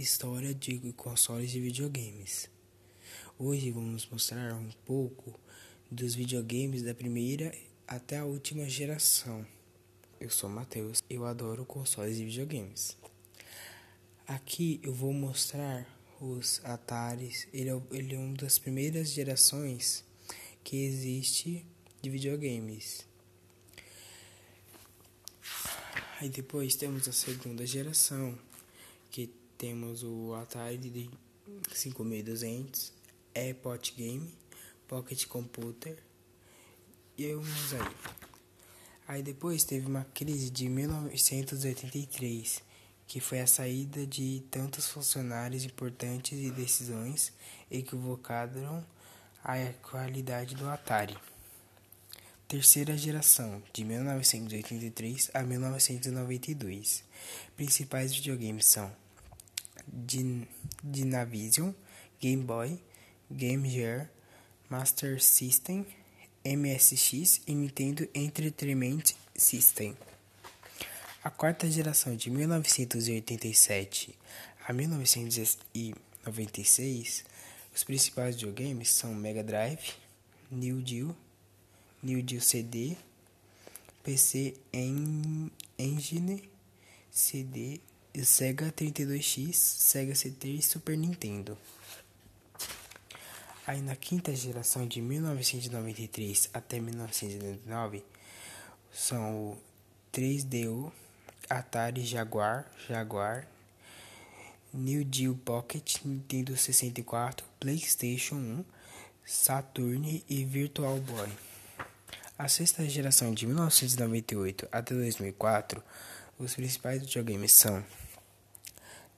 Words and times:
História 0.00 0.54
de 0.54 0.94
consoles 0.94 1.50
de 1.50 1.60
videogames. 1.60 2.48
Hoje 3.38 3.70
vamos 3.70 4.08
mostrar 4.08 4.54
um 4.54 4.70
pouco 4.86 5.38
dos 5.90 6.14
videogames 6.14 6.82
da 6.82 6.94
primeira 6.94 7.54
até 7.86 8.16
a 8.16 8.24
última 8.24 8.66
geração. 8.66 9.46
Eu 10.18 10.30
sou 10.30 10.48
Matheus, 10.48 11.02
eu 11.10 11.26
adoro 11.26 11.66
consoles 11.66 12.16
de 12.16 12.24
videogames. 12.24 12.96
Aqui 14.26 14.80
eu 14.82 14.94
vou 14.94 15.12
mostrar 15.12 15.86
os 16.18 16.64
Ataris. 16.64 17.46
Ele 17.52 17.68
é, 17.68 17.82
ele 17.90 18.14
é 18.14 18.18
uma 18.18 18.36
das 18.38 18.58
primeiras 18.58 19.10
gerações 19.10 20.02
que 20.64 20.82
existe 20.82 21.66
de 22.00 22.08
videogames. 22.08 23.06
Aí 26.18 26.30
depois 26.30 26.74
temos 26.74 27.06
a 27.06 27.12
segunda 27.12 27.66
geração, 27.66 28.38
que 29.10 29.38
temos 29.60 30.02
o 30.02 30.34
Atari 30.36 30.78
de 30.78 31.10
5200, 31.70 32.94
AirPod 33.34 33.92
Game, 33.94 34.34
Pocket 34.88 35.26
Computer 35.26 35.98
e 37.18 37.26
aí. 37.26 37.34
Aí 39.06 39.22
depois 39.22 39.62
teve 39.62 39.86
uma 39.86 40.06
crise 40.14 40.48
de 40.48 40.66
1983, 40.66 42.62
que 43.06 43.20
foi 43.20 43.40
a 43.40 43.46
saída 43.46 44.06
de 44.06 44.42
tantos 44.50 44.88
funcionários 44.88 45.62
importantes 45.66 46.38
e 46.38 46.50
decisões 46.50 47.30
equivocaram 47.70 48.82
a 49.44 49.56
qualidade 49.82 50.54
do 50.54 50.70
Atari. 50.70 51.18
Terceira 52.48 52.96
geração, 52.96 53.62
de 53.74 53.84
1983 53.84 55.30
a 55.34 55.42
1992. 55.42 57.04
Principais 57.54 58.14
videogames 58.14 58.64
são 58.64 58.90
Dynavision, 59.92 61.74
Game 62.20 62.44
Boy, 62.44 62.80
Game 63.30 63.68
Gear, 63.68 64.08
Master 64.68 65.20
System, 65.20 65.84
MSX 66.44 67.42
e 67.46 67.54
Nintendo 67.54 68.08
Entertainment 68.14 69.14
System. 69.36 69.96
A 71.22 71.28
quarta 71.30 71.70
geração 71.70 72.16
de 72.16 72.30
1987 72.30 74.18
a 74.66 74.72
1996, 74.72 77.24
os 77.74 77.84
principais 77.84 78.36
videogames 78.36 78.88
são 78.90 79.14
Mega 79.14 79.44
Drive, 79.44 79.92
New 80.50 80.80
Deal, 80.80 81.14
New 82.02 82.22
Deal 82.22 82.40
CD, 82.40 82.96
PC 84.02 84.54
Engine, 85.78 86.48
CD 87.10 87.82
Sega 88.24 88.72
32X, 88.72 89.54
Sega 89.54 90.12
CT 90.12 90.48
e 90.48 90.62
Super 90.62 90.96
Nintendo. 90.96 91.56
Aí 93.66 93.80
na 93.80 93.94
quinta 93.94 94.34
geração 94.34 94.86
de 94.86 95.00
1993 95.00 96.50
até 96.52 96.80
1999 96.80 98.02
são 98.92 99.52
o 99.52 99.58
3DO, 100.12 100.90
Atari 101.48 102.04
Jaguar, 102.04 102.66
Jaguar, 102.88 103.46
New 104.74 105.04
Deal 105.04 105.34
Pocket, 105.44 105.98
Nintendo 106.04 106.56
64, 106.56 107.46
PlayStation 107.60 108.34
1, 108.34 108.64
Saturn 109.24 110.24
e 110.28 110.44
Virtual 110.44 110.96
Boy. 110.98 111.28
A 112.36 112.48
sexta 112.48 112.88
geração 112.88 113.32
de 113.32 113.46
1998 113.46 114.68
até 114.72 114.94
2004 114.94 115.82
os 116.40 116.54
principais 116.54 117.02
videogames 117.02 117.52
são 117.52 117.84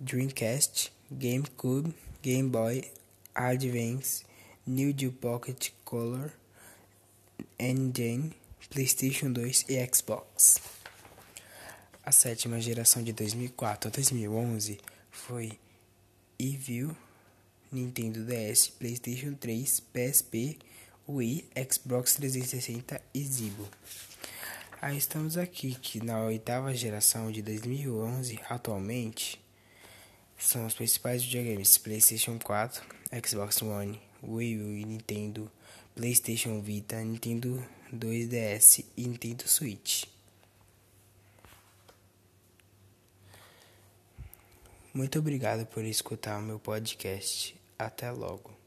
Dreamcast, 0.00 0.92
GameCube, 1.10 1.94
Game 2.20 2.48
Boy 2.48 2.90
Advance, 3.32 4.24
New 4.66 4.92
Deal 4.92 5.12
Pocket 5.12 5.70
Color, 5.84 6.32
Engine, 7.58 8.34
PlayStation 8.68 9.30
2 9.30 9.66
e 9.68 9.94
Xbox. 9.94 10.60
A 12.04 12.10
sétima 12.10 12.60
geração 12.60 13.04
de 13.04 13.12
2004 13.12 13.88
a 13.88 13.92
2011 13.92 14.80
foi 15.08 15.56
Evil, 16.36 16.96
Nintendo 17.70 18.24
DS, 18.24 18.66
PlayStation 18.66 19.34
3, 19.34 19.78
PSP, 19.78 20.58
Wii, 21.08 21.48
Xbox 21.70 22.14
360 22.16 23.00
e 23.14 23.24
Zibo. 23.24 23.68
Aí 24.82 24.96
estamos 24.96 25.36
aqui 25.36 25.76
que 25.76 26.04
na 26.04 26.24
oitava 26.24 26.74
geração 26.74 27.30
de 27.30 27.40
2011, 27.40 28.40
atualmente, 28.48 29.40
são 30.36 30.66
os 30.66 30.74
principais 30.74 31.22
videogames 31.22 31.78
PlayStation 31.78 32.36
4, 32.36 32.82
Xbox 33.24 33.62
One, 33.62 34.02
Wii 34.20 34.58
U 34.58 34.76
e 34.76 34.84
Nintendo, 34.84 35.48
PlayStation 35.94 36.60
Vita, 36.60 37.00
Nintendo 37.00 37.64
2DS 37.94 38.84
e 38.96 39.06
Nintendo 39.06 39.46
Switch. 39.46 40.06
Muito 44.92 45.16
obrigado 45.20 45.64
por 45.64 45.84
escutar 45.84 46.40
o 46.40 46.42
meu 46.42 46.58
podcast. 46.58 47.54
Até 47.78 48.10
logo. 48.10 48.61